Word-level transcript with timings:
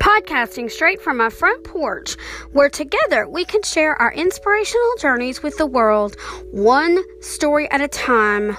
podcasting 0.00 0.70
straight 0.70 1.00
from 1.00 1.18
my 1.18 1.30
front 1.30 1.62
porch, 1.64 2.16
where 2.52 2.68
together 2.70 3.28
we 3.28 3.44
can 3.44 3.62
share 3.62 3.94
our 4.00 4.12
inspirational 4.12 4.94
journeys 4.98 5.42
with 5.42 5.56
the 5.58 5.66
world, 5.66 6.16
one 6.50 6.98
story 7.22 7.70
at 7.70 7.80
a 7.80 7.88
time. 7.88 8.56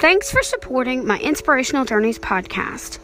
Thanks 0.00 0.30
for 0.30 0.42
supporting 0.42 1.06
my 1.06 1.18
Inspirational 1.18 1.84
Journeys 1.84 2.18
podcast. 2.18 2.98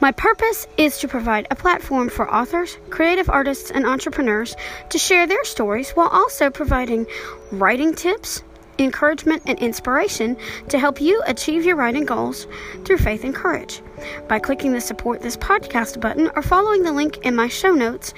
My 0.00 0.12
purpose 0.12 0.66
is 0.76 0.98
to 0.98 1.08
provide 1.08 1.46
a 1.50 1.54
platform 1.54 2.08
for 2.08 2.32
authors, 2.32 2.76
creative 2.90 3.30
artists, 3.30 3.70
and 3.70 3.86
entrepreneurs 3.86 4.56
to 4.90 4.98
share 4.98 5.26
their 5.26 5.44
stories 5.44 5.92
while 5.92 6.08
also 6.08 6.50
providing 6.50 7.06
writing 7.52 7.94
tips, 7.94 8.42
encouragement, 8.78 9.42
and 9.46 9.58
inspiration 9.60 10.36
to 10.68 10.78
help 10.78 11.00
you 11.00 11.22
achieve 11.26 11.64
your 11.64 11.76
writing 11.76 12.04
goals 12.04 12.46
through 12.84 12.98
faith 12.98 13.24
and 13.24 13.34
courage. 13.34 13.80
By 14.28 14.40
clicking 14.40 14.72
the 14.72 14.80
support 14.80 15.22
this 15.22 15.36
podcast 15.36 16.00
button 16.00 16.30
or 16.34 16.42
following 16.42 16.82
the 16.82 16.92
link 16.92 17.18
in 17.18 17.36
my 17.36 17.48
show 17.48 17.72
notes, 17.72 18.12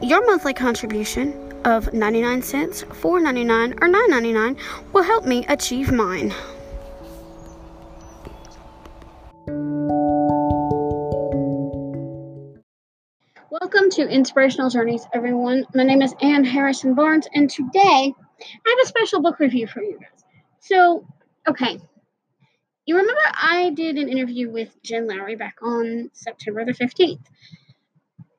your 0.00 0.26
monthly 0.26 0.54
contribution 0.54 1.52
of 1.64 1.92
99 1.92 2.42
cents, 2.42 2.82
4.99 2.84 3.74
or 3.82 3.88
9.99 3.88 4.58
will 4.92 5.02
help 5.02 5.24
me 5.24 5.44
achieve 5.46 5.92
mine. 5.92 6.32
To 13.94 14.08
Inspirational 14.08 14.70
Journeys, 14.70 15.06
everyone. 15.12 15.66
My 15.72 15.84
name 15.84 16.02
is 16.02 16.12
Ann 16.20 16.42
Harrison 16.42 16.94
Barnes, 16.94 17.28
and 17.32 17.48
today 17.48 17.78
I 17.80 18.68
have 18.68 18.78
a 18.82 18.88
special 18.88 19.22
book 19.22 19.38
review 19.38 19.68
for 19.68 19.84
you 19.84 20.00
guys. 20.00 20.24
So, 20.58 21.06
okay, 21.48 21.78
you 22.86 22.96
remember 22.96 23.20
I 23.34 23.70
did 23.70 23.96
an 23.96 24.08
interview 24.08 24.50
with 24.50 24.74
Jen 24.82 25.06
Lowry 25.06 25.36
back 25.36 25.58
on 25.62 26.10
September 26.12 26.64
the 26.64 26.72
15th 26.72 27.20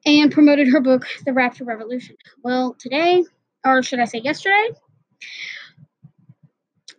and 0.05 0.29
promoted 0.29 0.67
her 0.67 0.81
book, 0.81 1.07
The 1.25 1.31
Rapture 1.31 1.63
Revolution. 1.63 2.17
Well, 2.43 2.75
today, 2.77 3.23
or 3.65 3.81
should 3.81 3.99
I 3.99 4.05
say 4.05 4.19
yesterday, 4.19 4.71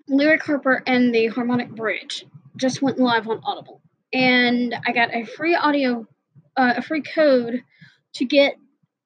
Lyric 0.09 0.43
Harper 0.43 0.83
and 0.87 1.15
the 1.15 1.27
Harmonic 1.27 1.69
Bridge 1.69 2.25
just 2.57 2.81
went 2.81 2.99
live 2.99 3.29
on 3.29 3.39
Audible. 3.45 3.83
And 4.15 4.75
I 4.87 4.93
got 4.93 5.15
a 5.15 5.25
free 5.25 5.55
audio, 5.55 6.07
uh, 6.57 6.75
a 6.79 6.81
free 6.81 7.03
code 7.03 7.63
to 8.17 8.25
get 8.25 8.57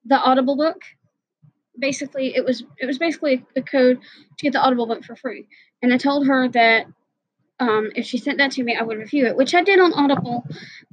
the 0.05 0.19
Audible 0.19 0.57
book. 0.57 0.83
Basically, 1.79 2.35
it 2.35 2.45
was 2.45 2.65
it 2.79 2.87
was 2.87 2.99
basically 2.99 3.45
a 3.57 3.63
code 3.63 4.01
to 4.39 4.43
get 4.43 4.53
the 4.53 4.61
Audible 4.61 4.87
book 4.87 5.05
for 5.05 5.17
free. 5.17 5.47
And 5.83 5.93
I 5.93 5.97
told 5.97 6.27
her 6.27 6.49
that 6.49 6.87
um, 7.59 7.91
if 7.95 8.07
she 8.07 8.19
sent 8.19 8.39
that 8.39 8.53
to 8.53 8.65
me, 8.65 8.77
I 8.77 8.83
would 8.83 8.99
review 8.99 9.27
it, 9.27 9.37
which 9.37 9.55
I 9.55 9.63
did 9.63 9.79
on 9.79 9.93
Audible, 9.93 10.45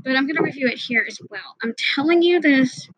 but 0.04 0.16
I'm 0.16 0.26
going 0.28 0.36
to 0.36 0.44
review 0.44 0.68
it 0.68 0.78
here 0.78 1.06
as 1.08 1.20
well. 1.30 1.56
I'm 1.64 1.74
telling 1.96 2.22
you 2.22 2.42
this 2.42 2.90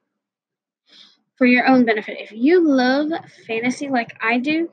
for 1.38 1.45
your 1.45 1.67
own 1.67 1.86
benefit. 1.86 2.17
If 2.20 2.31
you 2.31 2.67
love 2.67 3.11
fantasy 3.48 3.88
like 3.88 4.17
I 4.22 4.39
do, 4.39 4.70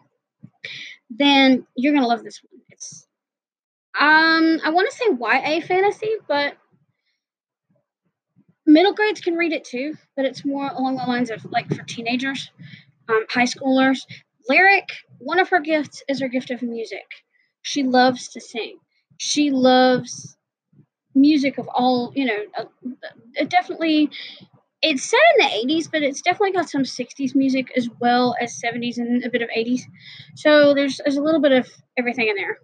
then 1.11 1.67
you're 1.77 1.93
going 1.93 2.03
to 2.03 2.09
love 2.09 2.25
this 2.25 2.43
one. 2.43 2.61
It's 2.71 3.07
um 3.99 4.61
I 4.65 4.71
want 4.71 4.91
to 4.91 4.97
say 4.97 5.07
YA 5.19 5.61
fantasy, 5.61 6.17
but 6.29 6.55
middle 8.77 8.93
grades 8.93 9.23
can 9.23 9.37
read 9.37 9.53
it 9.53 9.65
too, 9.65 9.95
but 10.17 10.27
it's 10.27 10.45
more 10.45 10.69
along 10.69 10.97
the 10.97 11.05
lines 11.05 11.31
of 11.31 11.43
like 11.47 11.67
for 11.75 11.83
teenagers, 11.85 12.51
um, 13.09 13.25
high 13.31 13.45
schoolers. 13.45 14.01
Lyric, 14.51 14.87
one 15.19 15.41
of 15.41 15.49
her 15.49 15.61
gifts 15.61 16.03
is 16.11 16.21
her 16.21 16.29
gift 16.29 16.51
of 16.51 16.61
music. 16.61 17.07
She 17.63 17.83
loves 17.83 18.29
to 18.29 18.41
sing. 18.41 18.77
She 19.17 19.51
loves 19.51 20.37
music 21.15 21.57
of 21.57 21.67
all, 21.69 22.13
you 22.15 22.27
know, 22.27 22.39
uh, 22.59 22.65
it 23.33 23.49
definitely, 23.49 24.11
it's 24.83 25.05
set 25.05 25.21
in 25.39 25.47
the 25.47 25.75
80s, 25.75 25.91
but 25.91 26.03
it's 26.03 26.21
definitely 26.21 26.53
got 26.53 26.69
some 26.69 26.83
60s 26.83 27.35
music 27.35 27.73
as 27.79 27.89
well 27.99 28.37
as 28.43 28.61
70s 28.61 28.99
and 28.99 29.25
a 29.25 29.31
bit 29.31 29.41
of 29.41 29.49
80s. 29.57 29.81
So 30.35 30.75
there's, 30.75 30.99
there's 30.99 31.17
a 31.17 31.23
little 31.23 31.41
bit 31.41 31.53
of 31.53 31.67
everything 31.97 32.29
in 32.29 32.37
there. 32.37 32.59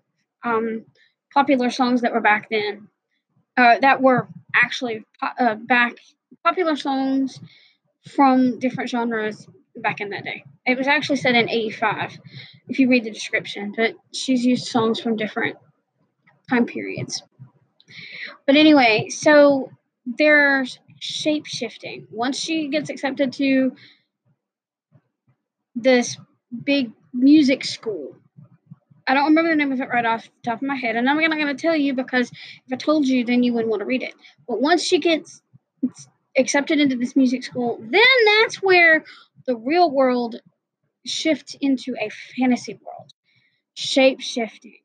Um, 0.45 0.85
popular 1.33 1.71
songs 1.71 2.03
that 2.03 2.13
were 2.13 2.21
back 2.21 2.51
then, 2.51 2.89
uh, 3.57 3.79
that 3.81 4.03
were 4.03 4.29
actually 4.55 5.05
uh, 5.23 5.55
back 5.55 5.95
popular 6.45 6.77
songs 6.77 7.41
from 8.09 8.59
different 8.59 8.91
genres 8.91 9.47
back 9.77 10.01
in 10.01 10.11
that 10.11 10.25
day. 10.25 10.45
It 10.67 10.77
was 10.77 10.87
actually 10.87 11.17
set 11.17 11.35
in 11.35 11.49
85 11.49 12.19
if 12.69 12.79
you 12.79 12.89
read 12.89 13.05
the 13.05 13.11
description, 13.11 13.73
but 13.77 13.95
she's 14.13 14.45
used 14.45 14.67
songs 14.67 15.01
from 15.01 15.17
different 15.17 15.57
time 16.49 16.67
periods. 16.67 17.23
But 18.47 18.57
anyway, 18.57 19.09
so 19.09 19.71
there's 20.07 20.79
shape 21.01 21.47
shifting. 21.47 22.07
Once 22.11 22.39
she 22.39 22.69
gets 22.69 22.91
accepted 22.91 23.33
to 23.35 23.75
this 25.75 26.17
big 26.65 26.93
music 27.13 27.65
school, 27.65 28.17
I 29.07 29.15
don't 29.15 29.25
remember 29.25 29.51
the 29.51 29.57
name 29.57 29.73
of 29.73 29.81
it 29.81 29.89
right 29.89 30.05
off 30.05 30.25
the 30.25 30.51
top 30.51 30.63
of 30.63 30.69
my 30.69 30.75
head, 30.77 30.97
and 30.97 31.09
I'm 31.09 31.19
not 31.19 31.37
going 31.37 31.55
to 31.55 31.61
tell 31.61 31.77
you 31.77 31.95
because 31.95 32.31
if 32.31 32.73
I 32.73 32.77
told 32.77 33.07
you, 33.07 33.25
then 33.25 33.43
you 33.43 33.53
wouldn't 33.53 33.71
want 33.71 33.81
to 33.81 33.87
read 33.87 34.03
it. 34.03 34.15
But 34.47 34.61
once 34.61 34.83
she 34.85 34.99
gets 34.99 35.43
accepted 36.39 36.79
into 36.81 36.97
this 36.97 37.17
music 37.17 37.43
school, 37.43 37.79
then 37.81 38.03
that's 38.27 38.63
where 38.63 39.05
the 39.47 39.57
real 39.57 39.91
world 39.91 40.37
shifts 41.05 41.57
into 41.61 41.95
a 42.01 42.11
fantasy 42.37 42.79
world, 42.85 43.13
shape 43.75 44.21
shifting. 44.21 44.79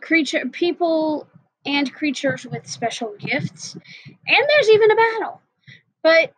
Creature, 0.00 0.46
people, 0.52 1.26
and 1.66 1.92
creatures 1.92 2.46
with 2.46 2.66
special 2.66 3.14
gifts, 3.18 3.74
and 4.06 4.46
there's 4.48 4.70
even 4.70 4.90
a 4.90 4.96
battle. 4.96 5.42
But 6.02 6.32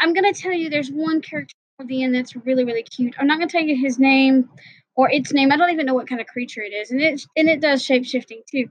I'm 0.00 0.12
gonna 0.12 0.32
tell 0.32 0.52
you, 0.52 0.70
there's 0.70 0.90
one 0.90 1.20
character 1.20 1.54
the 1.86 2.02
end 2.02 2.14
that's 2.14 2.34
really 2.34 2.64
really 2.64 2.82
cute. 2.82 3.14
I'm 3.18 3.26
not 3.26 3.38
gonna 3.38 3.50
tell 3.50 3.62
you 3.62 3.76
his 3.76 3.98
name 3.98 4.48
or 4.96 5.10
its 5.10 5.32
name. 5.32 5.52
I 5.52 5.56
don't 5.56 5.70
even 5.70 5.86
know 5.86 5.94
what 5.94 6.08
kind 6.08 6.20
of 6.20 6.26
creature 6.26 6.62
it 6.62 6.72
is, 6.72 6.90
and 6.90 7.00
it 7.00 7.22
and 7.36 7.48
it 7.48 7.60
does 7.60 7.84
shape 7.84 8.04
shifting 8.04 8.42
too. 8.50 8.68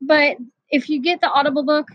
But 0.00 0.36
if 0.70 0.88
you 0.88 1.00
get 1.00 1.20
the 1.20 1.30
Audible 1.30 1.64
book, 1.64 1.88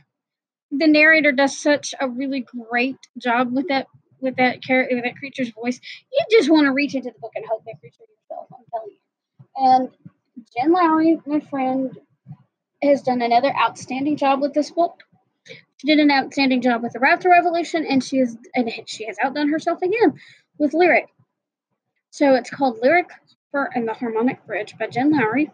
the 0.71 0.87
narrator 0.87 1.31
does 1.31 1.57
such 1.57 1.93
a 1.99 2.07
really 2.07 2.45
great 2.69 2.97
job 3.17 3.53
with 3.53 3.67
that 3.67 3.87
with 4.21 4.37
that 4.37 4.63
character 4.63 4.95
with 4.95 5.03
that 5.03 5.17
creature's 5.17 5.49
voice. 5.49 5.79
You 6.11 6.25
just 6.31 6.49
want 6.49 6.65
to 6.65 6.71
reach 6.71 6.95
into 6.95 7.11
the 7.11 7.19
book 7.19 7.33
and 7.35 7.45
hug 7.45 7.61
that 7.65 7.79
creature 7.79 8.03
yourself. 8.29 8.47
I'm 8.53 8.65
telling 8.71 8.91
you. 8.91 9.89
And 10.37 10.47
Jen 10.55 10.71
Lowry, 10.71 11.19
my 11.25 11.41
friend, 11.41 11.97
has 12.81 13.01
done 13.01 13.21
another 13.21 13.53
outstanding 13.53 14.15
job 14.15 14.41
with 14.41 14.53
this 14.53 14.71
book. 14.71 15.03
She 15.77 15.87
did 15.87 15.99
an 15.99 16.09
outstanding 16.09 16.61
job 16.61 16.81
with 16.81 16.93
the 16.93 16.99
Raptor 16.99 17.29
Revolution, 17.29 17.85
and 17.85 18.01
she 18.01 18.19
is 18.19 18.37
and 18.55 18.71
she 18.85 19.05
has 19.07 19.17
outdone 19.21 19.49
herself 19.49 19.81
again 19.81 20.17
with 20.63 20.73
Lyric. 20.73 21.09
So 22.09 22.33
it's 22.33 22.49
called 22.49 22.79
Lyric 22.81 23.09
and 23.75 23.87
the 23.87 23.93
Harmonic 23.93 24.43
Bridge 24.47 24.73
by 24.79 24.87
Jen 24.87 25.11
Lowry. 25.11 25.51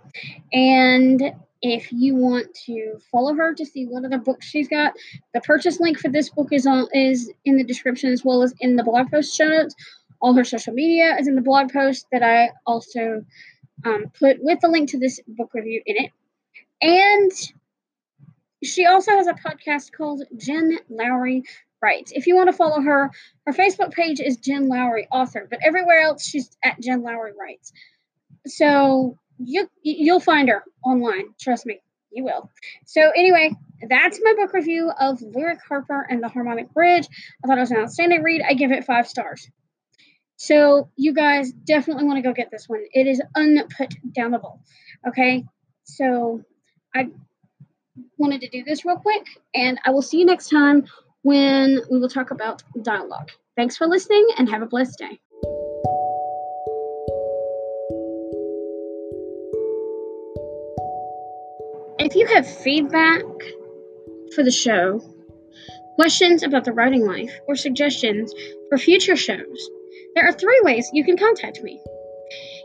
And 0.54 1.34
if 1.62 1.92
you 1.92 2.16
want 2.16 2.54
to 2.66 2.98
follow 3.12 3.34
her 3.34 3.54
to 3.54 3.66
see 3.66 3.86
what 3.86 4.06
other 4.06 4.20
books 4.20 4.46
she's 4.46 4.70
got, 4.70 4.94
the 5.34 5.42
purchase 5.42 5.82
link 5.82 6.00
for 6.00 6.08
this 6.08 6.30
book 6.30 6.54
is 6.54 6.66
on 6.66 6.88
is 6.94 7.30
in 7.44 7.58
the 7.58 7.64
description 7.64 8.14
as 8.14 8.24
well 8.24 8.42
as 8.42 8.54
in 8.62 8.78
the 8.78 8.84
blog 8.84 9.12
post 9.12 9.36
show 9.36 9.50
notes. 9.50 9.76
All 10.22 10.34
her 10.34 10.46
social 10.46 10.74
media 10.74 11.18
is 11.20 11.28
in 11.28 11.36
the 11.36 11.42
blog 11.42 11.74
post 11.74 12.06
that 12.12 12.24
I 12.24 12.52
also 12.66 13.26
um, 13.86 14.06
put 14.18 14.38
with 14.42 14.62
the 14.62 14.70
link 14.70 14.90
to 14.92 15.00
this 15.00 15.20
book 15.28 15.54
review 15.54 15.82
in 15.86 16.06
it. 16.06 16.12
And 16.82 17.32
she 18.64 18.86
also 18.86 19.12
has 19.12 19.28
a 19.28 19.34
podcast 19.34 19.92
called 19.92 20.24
Jen 20.38 20.78
Lowry 20.90 21.44
Writes. 21.82 22.12
If 22.14 22.28
you 22.28 22.36
want 22.36 22.50
to 22.50 22.56
follow 22.56 22.82
her, 22.82 23.12
her 23.46 23.54
Facebook 23.54 23.94
page 23.94 24.20
is 24.20 24.38
Jen 24.38 24.68
Lowry 24.68 25.08
Author, 25.12 25.48
but 25.50 25.60
everywhere 25.64 26.02
else 26.02 26.26
she's 26.26 26.50
at 26.64 26.80
Jen 26.82 27.02
Lowry 27.02 27.32
Writes. 27.40 27.72
So 28.48 29.18
you 29.38 29.70
you'll 29.82 30.20
find 30.20 30.50
her 30.50 30.64
online. 30.84 31.34
Trust 31.40 31.66
me, 31.66 31.82
you 32.12 32.24
will. 32.24 32.50
So 32.86 33.10
anyway, 33.16 33.56
that's 33.88 34.20
my 34.22 34.34
book 34.34 34.54
review 34.54 34.92
of 35.00 35.22
Lyric 35.22 35.60
Harper 35.68 36.06
and 36.10 36.22
the 36.22 36.28
Harmonic 36.28 36.74
Bridge. 36.74 37.08
I 37.44 37.48
thought 37.48 37.58
it 37.58 37.62
was 37.62 37.72
an 37.72 37.78
outstanding 37.78 38.24
read. 38.24 38.42
I 38.48 38.54
give 38.54 38.72
it 38.72 38.86
five 38.86 39.08
stars. 39.08 39.50
So 40.36 40.90
you 40.96 41.14
guys 41.14 41.52
definitely 41.52 42.06
want 42.06 42.18
to 42.18 42.22
go 42.22 42.34
get 42.34 42.50
this 42.50 42.68
one. 42.68 42.84
It 42.94 43.08
is 43.08 43.22
unputdownable. 43.36 44.60
Okay, 45.08 45.46
so 45.84 46.44
I 46.96 47.10
wanted 48.18 48.42
to 48.42 48.50
do 48.50 48.64
this 48.64 48.86
real 48.86 48.98
quick, 48.98 49.26
and 49.54 49.80
I 49.86 49.92
will 49.92 50.02
see 50.02 50.20
you 50.20 50.26
next 50.26 50.50
time 50.50 50.86
when 51.24 51.82
we 51.90 52.00
will 52.00 52.10
talk 52.10 52.32
about 52.32 52.64
dialogue. 52.82 53.32
Thanks 53.56 53.76
for 53.78 53.88
listening, 53.88 54.28
and 54.38 54.50
have 54.50 54.62
a 54.62 54.66
blessed 54.66 54.98
day. 54.98 55.20
If 62.02 62.16
you 62.16 62.26
have 62.28 62.48
feedback 62.48 63.24
for 64.34 64.44
the 64.44 64.52
show, 64.52 65.02
questions 65.96 66.44
about 66.44 66.64
the 66.64 66.72
writing 66.72 67.06
life, 67.06 67.34
or 67.48 67.56
suggestions 67.56 68.34
for 68.70 68.78
future 68.78 69.18
shows, 69.18 69.70
there 70.16 70.28
are 70.28 70.32
three 70.32 70.62
ways 70.64 70.90
you 70.94 71.04
can 71.04 71.18
contact 71.18 71.62
me. 71.62 71.82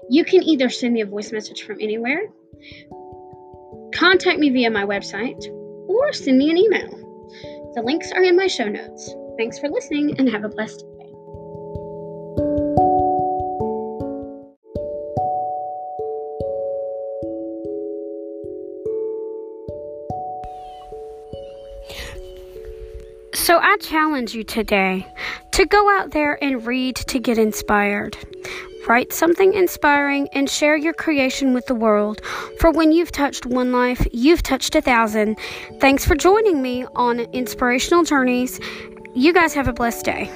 You 0.08 0.24
can 0.24 0.42
either 0.42 0.70
send 0.70 0.94
me 0.94 1.00
a 1.00 1.06
voice 1.06 1.32
message 1.32 1.62
from 1.62 1.78
anywhere, 1.80 2.28
contact 3.94 4.38
me 4.38 4.50
via 4.50 4.70
my 4.70 4.84
website, 4.84 5.44
or 5.88 6.12
send 6.12 6.38
me 6.38 6.50
an 6.50 6.58
email. 6.58 7.03
The 7.74 7.82
links 7.82 8.12
are 8.12 8.22
in 8.22 8.36
my 8.36 8.46
show 8.46 8.68
notes. 8.68 9.12
Thanks 9.36 9.58
for 9.58 9.68
listening 9.68 10.14
and 10.18 10.28
have 10.30 10.44
a 10.44 10.48
blessed 10.48 10.84
day. 10.96 11.10
So 23.34 23.58
I 23.58 23.76
challenge 23.80 24.34
you 24.34 24.44
today 24.44 25.04
to 25.50 25.66
go 25.66 25.98
out 25.98 26.12
there 26.12 26.42
and 26.42 26.64
read 26.64 26.94
to 26.94 27.18
get 27.18 27.38
inspired. 27.38 28.16
Write 28.86 29.12
something 29.12 29.54
inspiring 29.54 30.28
and 30.32 30.48
share 30.48 30.76
your 30.76 30.92
creation 30.92 31.54
with 31.54 31.66
the 31.66 31.75
world. 31.75 32.20
For 32.58 32.70
when 32.70 32.92
you've 32.92 33.12
touched 33.12 33.46
one 33.46 33.72
life, 33.72 34.06
you've 34.12 34.42
touched 34.42 34.75
a 34.75 34.82
thousand. 34.82 35.38
Thanks 35.81 36.04
for 36.04 36.14
joining 36.14 36.60
me 36.60 36.84
on 36.94 37.20
Inspirational 37.20 38.04
Journeys. 38.04 38.60
You 39.14 39.32
guys 39.32 39.54
have 39.54 39.69
a 39.69 39.72
blessed 39.72 40.04
day. 40.04 40.31